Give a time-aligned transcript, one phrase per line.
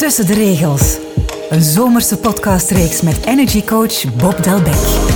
[0.00, 0.96] Tussen de regels.
[1.50, 5.14] Een zomerse podcastreeks met energiecoach Bob Delbecq.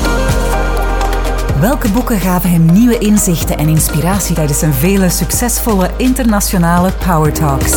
[1.60, 7.70] Welke boeken gaven hem nieuwe inzichten en inspiratie tijdens zijn vele succesvolle internationale Power Talks?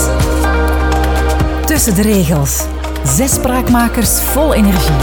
[1.66, 2.64] Tussen de regels.
[3.06, 4.96] Zes spraakmakers vol energie.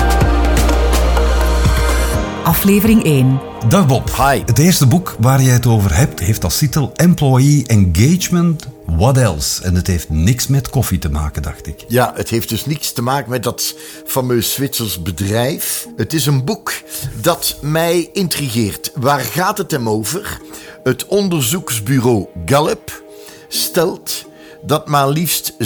[2.42, 3.40] Aflevering 1.
[3.68, 4.10] Dag Bob.
[4.16, 4.42] Hi.
[4.46, 9.62] Het eerste boek waar jij het over hebt heeft als titel Employee Engagement What Else?
[9.62, 11.84] En het heeft niks met koffie te maken, dacht ik.
[11.88, 13.74] Ja, het heeft dus niets te maken met dat
[14.06, 15.86] fameus Zwitsers bedrijf.
[15.96, 16.72] Het is een boek
[17.20, 18.90] dat mij intrigeert.
[18.94, 20.40] Waar gaat het hem over?
[20.82, 23.02] Het onderzoeksbureau Gallup
[23.48, 24.24] stelt
[24.62, 25.56] dat maar liefst 87%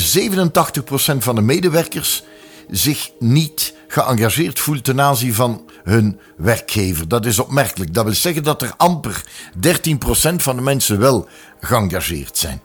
[1.19, 2.23] van de medewerkers
[2.71, 7.09] zich niet geëngageerd voelt ten aanzien van hun werkgever.
[7.09, 7.95] Dat is opmerkelijk.
[7.95, 9.25] Dat wil zeggen dat er amper
[9.67, 11.29] 13% van de mensen wel
[11.61, 12.61] geëngageerd zijn.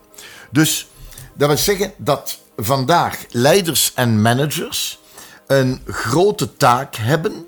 [0.53, 0.87] Dus
[1.33, 4.99] dat wil zeggen dat vandaag leiders en managers
[5.47, 7.47] een grote taak hebben.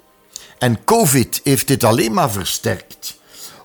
[0.58, 3.20] En COVID heeft dit alleen maar versterkt.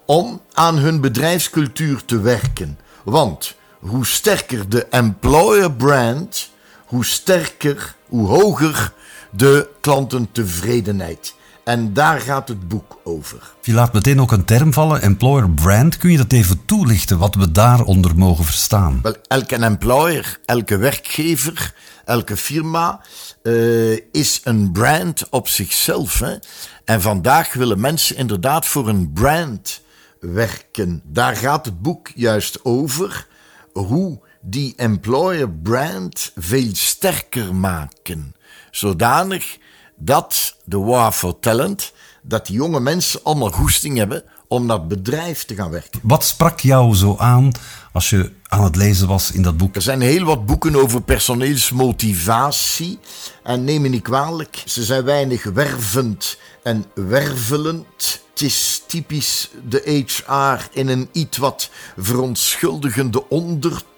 [0.04, 2.78] Om aan hun bedrijfscultuur te werken.
[3.04, 6.50] Want hoe sterker de employer brand,
[6.86, 8.92] hoe sterker, hoe hoger
[9.30, 11.34] de klantentevredenheid.
[11.70, 13.52] En daar gaat het boek over.
[13.62, 15.96] Je laat meteen ook een term vallen, employer brand.
[15.96, 18.98] Kun je dat even toelichten, wat we daaronder mogen verstaan?
[19.02, 23.00] Wel, elke employer, elke werkgever, elke firma
[23.42, 26.18] uh, is een brand op zichzelf.
[26.18, 26.36] Hè?
[26.84, 29.80] En vandaag willen mensen inderdaad voor een brand
[30.20, 31.02] werken.
[31.04, 33.26] Daar gaat het boek juist over.
[33.72, 38.34] Hoe die employer brand veel sterker maken.
[38.70, 39.58] Zodanig
[40.02, 44.88] dat de War for Talent, dat die jonge mensen allemaal goesting hebben om naar het
[44.88, 46.00] bedrijf te gaan werken.
[46.02, 47.50] Wat sprak jou zo aan
[47.92, 49.74] als je aan het lezen was in dat boek?
[49.74, 52.98] Er zijn heel wat boeken over personeelsmotivatie.
[53.42, 58.22] En neem me niet kwalijk, ze zijn weinig wervend en wervelend.
[58.30, 63.88] Het is typisch de HR in een iets wat verontschuldigende ondertoon.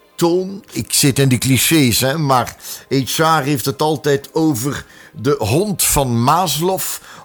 [0.71, 2.55] Ik zit in die clichés, hè, maar
[2.89, 6.79] HR heeft het altijd over de hond van Maslow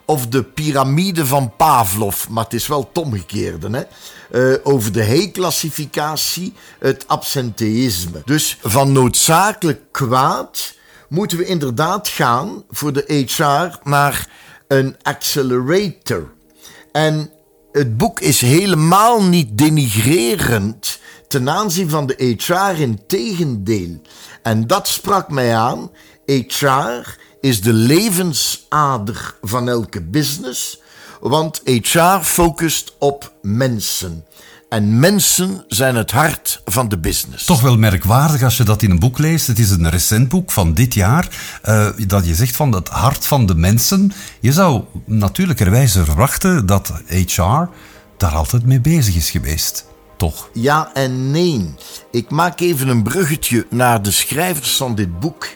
[0.05, 2.27] of de piramide van Pavlov.
[2.29, 3.83] Maar het is wel het omgekeerde, hè.
[4.31, 8.23] Uh, over de H-klassificatie, het absenteïsme.
[8.25, 10.75] Dus van noodzakelijk kwaad
[11.09, 14.29] moeten we inderdaad gaan voor de HR naar
[14.69, 16.33] een accelerator.
[16.93, 17.31] En
[17.73, 24.01] het boek is helemaal niet denigrerend ten aanzien van de HR, in tegendeel.
[24.43, 25.91] En dat sprak mij aan.
[26.27, 30.81] HR is de levensader van elke business,
[31.21, 34.25] want HR focust op mensen.
[34.69, 37.45] En mensen zijn het hart van de business.
[37.45, 39.47] Toch wel merkwaardig als je dat in een boek leest.
[39.47, 41.29] Het is een recent boek van dit jaar.
[41.65, 44.13] Uh, dat je zegt van het hart van de mensen.
[44.41, 47.69] Je zou natuurlijkerwijze verwachten dat HR
[48.17, 49.87] daar altijd mee bezig is geweest.
[50.19, 50.49] Toch?
[50.53, 51.75] Ja en nee.
[52.11, 55.49] Ik maak even een bruggetje naar de schrijvers van dit boek.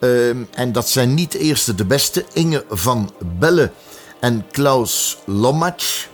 [0.00, 2.24] Uh, en dat zijn niet de eerste de beste.
[2.32, 3.70] Inge van Belle
[4.20, 6.06] en Klaus Lommatsch.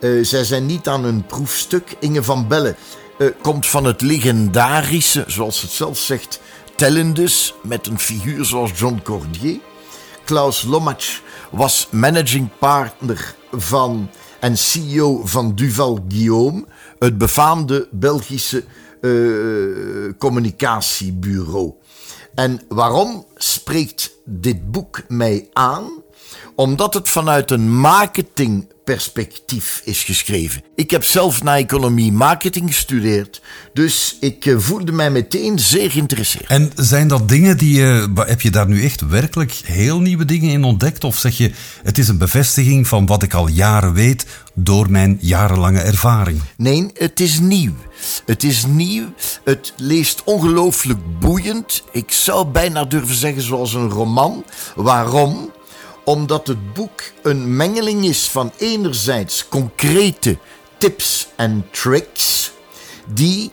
[0.00, 1.96] Uh, zij zijn niet aan een proefstuk.
[2.00, 2.74] Inge van Belle
[3.18, 6.40] uh, komt van het legendarische, zoals het zelf zegt,
[6.74, 9.58] Tellendus, met een figuur zoals John Cordier.
[10.24, 11.20] Klaus Lommatsch
[11.50, 16.64] was managing partner van en CEO van Duval Guillaume,
[16.98, 18.64] het befaamde Belgische
[19.00, 21.72] uh, communicatiebureau.
[22.34, 25.90] En waarom spreekt dit boek mij aan?
[26.54, 30.62] Omdat het vanuit een marketingperspectief is geschreven.
[30.74, 33.42] Ik heb zelf na economie marketing gestudeerd,
[33.72, 36.46] dus ik eh, voelde mij meteen zeer geïnteresseerd.
[36.46, 40.50] En zijn dat dingen die je, heb je daar nu echt werkelijk heel nieuwe dingen
[40.50, 41.04] in ontdekt?
[41.04, 41.50] Of zeg je,
[41.82, 46.40] het is een bevestiging van wat ik al jaren weet door mijn jarenlange ervaring?
[46.56, 47.72] Nee, het is nieuw.
[48.26, 49.04] Het is nieuw,
[49.44, 51.82] het leest ongelooflijk boeiend.
[51.92, 54.44] Ik zou bijna durven zeggen zoals een roman.
[54.74, 55.50] Waarom?
[56.10, 60.38] Omdat het boek een mengeling is van enerzijds concrete
[60.78, 62.52] tips en tricks
[63.06, 63.52] die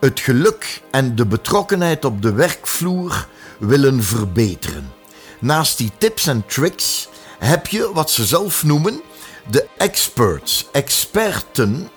[0.00, 3.28] het geluk en de betrokkenheid op de werkvloer
[3.58, 4.92] willen verbeteren.
[5.38, 7.08] Naast die tips en tricks
[7.38, 9.00] heb je wat ze zelf noemen
[9.50, 11.90] de experts, experten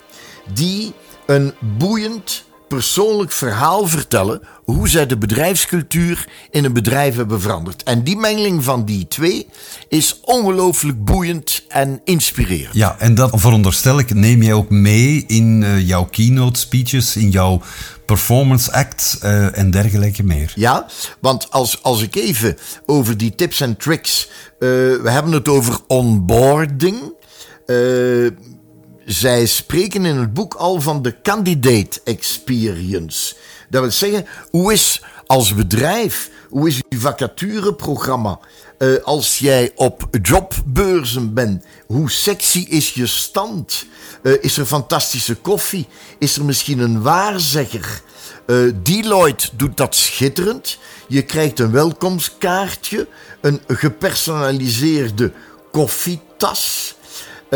[0.54, 0.94] die
[1.26, 7.84] een boeiend persoonlijk verhaal vertellen hoe zij de bedrijfscultuur in een bedrijf hebben veranderd.
[7.84, 9.48] En die mengeling van die twee
[9.90, 12.74] is ongelooflijk boeiend en inspirerend.
[12.74, 17.30] Ja, en dat veronderstel ik, neem jij ook mee in uh, jouw keynote speeches, in
[17.30, 17.62] jouw
[18.06, 20.54] performance acts uh, en dergelijke meer.
[20.56, 20.86] Ja,
[21.20, 24.70] want als, als ik even over die tips en tricks, uh,
[25.02, 27.20] we hebben het over onboarding.
[29.06, 33.36] Zij spreken in het boek al van de candidate experience.
[33.70, 38.40] Dat wil zeggen, hoe is als bedrijf, hoe is uw vacatureprogramma?
[38.78, 43.86] Uh, als jij op jobbeurzen bent, hoe sexy is je stand?
[44.24, 45.88] Uh, is er fantastische koffie?
[46.20, 48.02] Is er misschien een waarzegger?
[48.46, 50.78] Uh, Deloitte doet dat schitterend.
[51.08, 53.08] Je krijgt een welkomstkaartje,
[53.42, 55.32] een gepersonaliseerde
[55.72, 56.96] koffietas.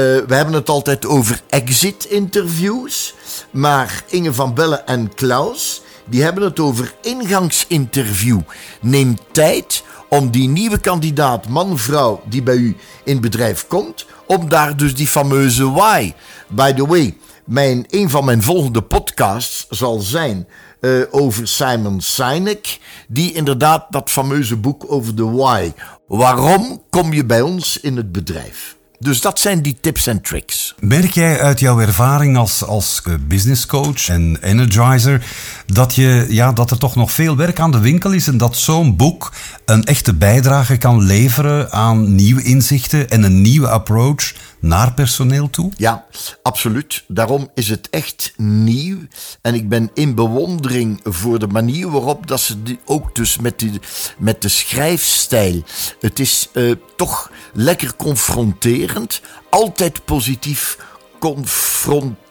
[0.04, 3.14] We hebben het altijd over exit-interviews.
[3.52, 8.40] Maar Inge van Bellen en Klaus die hebben het over ingangsinterview.
[8.82, 14.78] Neem tijd om die nieuwe kandidaat, man-vrouw, die bij u in bedrijf komt, om daar
[14.78, 16.14] dus die fameuze why.
[16.48, 20.48] By the way, mijn, een van mijn volgende podcasts zal zijn
[20.82, 25.72] uh, over Simon Sinek, die inderdaad dat fameuze boek over de why.
[26.08, 28.76] Waarom kom je bij ons in het bedrijf?
[29.06, 30.76] Dus dat zijn die tips en tricks.
[30.80, 35.26] Merk jij uit jouw ervaring als, als eh, business coach en energizer
[35.66, 38.56] dat, je, ja, dat er toch nog veel werk aan de winkel is en dat
[38.56, 39.32] zo'n boek
[39.66, 44.34] een echte bijdrage kan leveren aan nieuwe inzichten en een nieuwe approach
[44.66, 45.72] naar personeel toe?
[45.78, 46.06] Ja,
[46.42, 47.04] absoluut.
[47.08, 48.98] Daarom is het echt nieuw.
[49.42, 53.60] En ik ben in bewondering voor de manier waarop dat ze die ook dus met,
[53.60, 53.80] die,
[54.18, 55.64] met de schrijfstijl.
[56.00, 60.78] Het is uh, toch lekker confronterend, altijd positief
[61.20, 62.24] confronterend.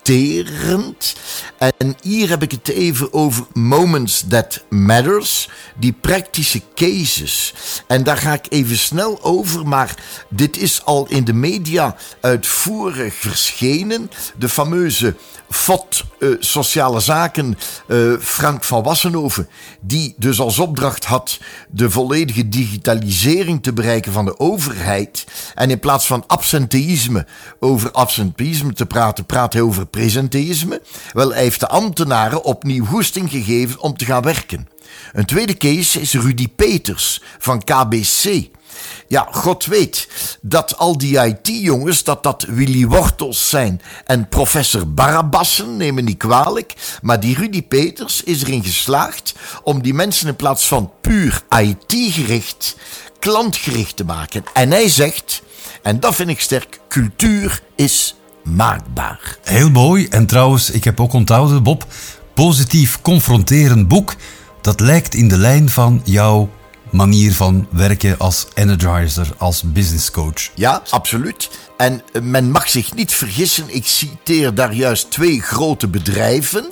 [1.78, 7.54] En hier heb ik het even over moments that matters, die praktische cases.
[7.86, 9.94] En daar ga ik even snel over, maar
[10.28, 14.10] dit is al in de media uitvoerig verschenen.
[14.36, 15.14] De fameuze
[15.50, 17.58] FOT uh, Sociale Zaken
[17.88, 19.48] uh, Frank van Wassenhoven,
[19.80, 25.24] die dus als opdracht had de volledige digitalisering te bereiken van de overheid.
[25.54, 27.26] En in plaats van absenteïsme
[27.60, 30.82] over absenteïsme te praten, praat hij over presenteïsme.
[31.12, 34.68] Wel, hij heeft de ambtenaren opnieuw goesting gegeven om te gaan werken.
[35.12, 38.48] Een tweede case is Rudy Peters van KBC.
[39.08, 40.08] Ja, God weet
[40.40, 46.18] dat al die IT-jongens, dat dat Willy Wortels zijn en professor Barabassen, neem me niet
[46.18, 46.74] kwalijk.
[47.02, 52.76] Maar die Rudy Peters is erin geslaagd om die mensen in plaats van puur IT-gericht,
[53.18, 54.44] klantgericht te maken.
[54.52, 55.42] En hij zegt,
[55.82, 58.14] en dat vind ik sterk, cultuur is
[58.44, 59.38] maakbaar.
[59.42, 60.06] Heel mooi.
[60.08, 61.86] En trouwens, ik heb ook onthouden, Bob,
[62.34, 64.14] positief confronterend boek.
[64.60, 66.50] Dat lijkt in de lijn van jouw
[66.90, 70.50] manier van werken als energizer, als business coach.
[70.54, 71.50] Ja, absoluut.
[71.76, 76.66] En men mag zich niet vergissen, ik citeer daar juist twee grote bedrijven.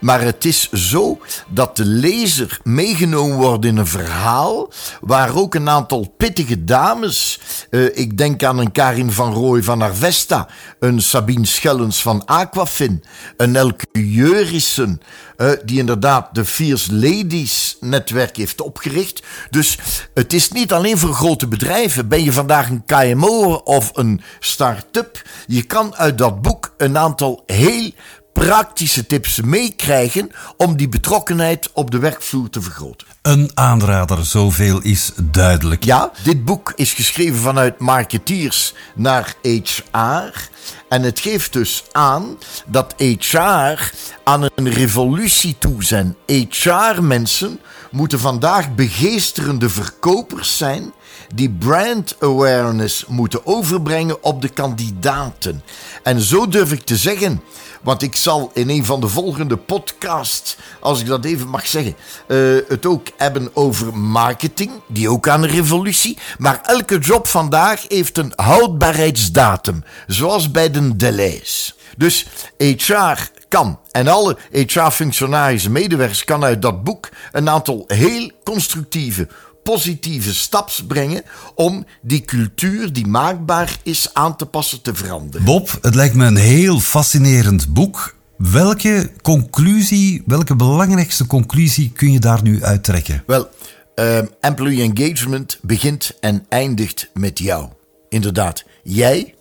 [0.00, 1.18] Maar het is zo
[1.48, 4.72] dat de lezer meegenomen wordt in een verhaal.
[5.00, 7.40] Waar ook een aantal pittige dames.
[7.70, 10.48] Uh, ik denk aan een Karin van Rooij van Arvesta.
[10.78, 13.04] Een Sabine Schellens van Aquafin.
[13.36, 15.00] Een Elke Jeurissen.
[15.36, 19.22] Uh, die inderdaad de Fierce Ladies netwerk heeft opgericht.
[19.50, 19.78] Dus
[20.14, 22.08] het is niet alleen voor grote bedrijven.
[22.08, 25.22] Ben je vandaag een KMO of een start-up?
[25.46, 27.90] Je kan uit dat boek een aantal heel
[28.34, 33.06] praktische tips meekrijgen om die betrokkenheid op de werkvloer te vergroten.
[33.22, 35.84] Een aanrader, zoveel is duidelijk.
[35.84, 40.48] Ja, dit boek is geschreven vanuit marketeers naar HR.
[40.88, 43.92] En het geeft dus aan dat HR
[44.24, 46.16] aan een revolutie toe zijn.
[46.26, 47.60] HR-mensen
[47.90, 50.92] moeten vandaag begeesterende verkopers zijn
[51.34, 55.62] die brand awareness moeten overbrengen op de kandidaten.
[56.02, 57.42] En zo durf ik te zeggen,
[57.82, 61.96] want ik zal in een van de volgende podcasts, als ik dat even mag zeggen,
[62.28, 66.18] uh, het ook hebben over marketing, die ook aan een revolutie.
[66.38, 71.74] Maar elke job vandaag heeft een houdbaarheidsdatum, zoals bij de delays.
[71.96, 72.26] Dus
[72.56, 73.78] HR kan.
[73.90, 79.28] En alle HR-functionarissen medewerkers kan uit dat boek een aantal heel constructieve,
[79.64, 81.22] positieve staps brengen
[81.54, 85.44] om die cultuur die maakbaar is aan te passen, te veranderen.
[85.44, 88.16] Bob, het lijkt me een heel fascinerend boek.
[88.36, 93.22] Welke conclusie, welke belangrijkste conclusie kun je daar nu uittrekken?
[93.26, 93.48] Wel,
[93.96, 97.68] uh, employee engagement begint en eindigt met jou.
[98.08, 99.34] Inderdaad, jij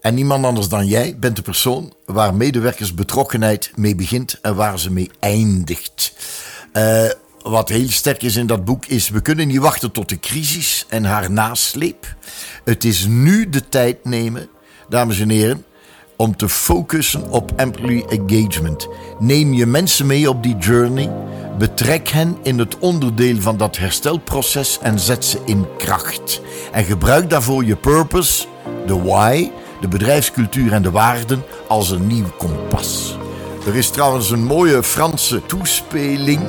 [0.00, 4.90] En niemand anders dan jij bent de persoon waar medewerkersbetrokkenheid mee begint en waar ze
[4.90, 6.12] mee eindigt.
[6.72, 7.10] Uh,
[7.42, 10.86] wat heel sterk is in dat boek is: we kunnen niet wachten tot de crisis
[10.88, 12.14] en haar nasleep.
[12.64, 14.48] Het is nu de tijd nemen,
[14.88, 15.64] dames en heren,
[16.16, 18.88] om te focussen op employee engagement.
[19.18, 21.10] Neem je mensen mee op die journey.
[21.58, 26.40] Betrek hen in het onderdeel van dat herstelproces en zet ze in kracht.
[26.72, 28.46] En gebruik daarvoor je purpose,
[28.86, 33.19] de why, de bedrijfscultuur en de waarden als een nieuw kompas.
[33.66, 36.40] Er is trouwens een mooie Franse toespeling.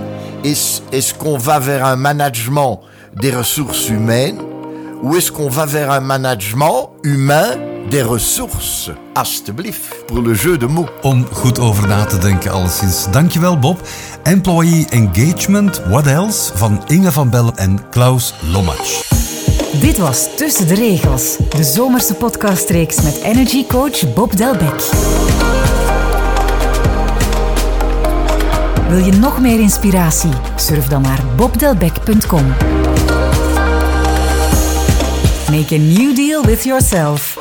[0.42, 2.80] Is, est-ce qu'on va vers un management
[3.14, 4.40] des ressources humaines?
[5.04, 7.58] Ou est-ce qu'on va vers un management humain
[7.90, 8.90] des ressources?
[9.14, 10.88] Alsjeblieft, pour le jeu de mots.
[11.02, 13.08] Om goed over na te denken, alleszins.
[13.12, 13.78] Dankjewel, Bob.
[14.24, 16.52] Employee Engagement, What Else?
[16.56, 19.10] van Inge van Bellen en Klaus Lommatsch.
[19.80, 24.90] Dit was Tussen de Regels, de zomerse podcastreeks met energy coach Bob Delbek.
[28.92, 30.32] Wil je nog meer inspiratie?
[30.56, 32.48] Surf dan naar bobdelbek.com.
[35.50, 37.41] Make a new deal with yourself.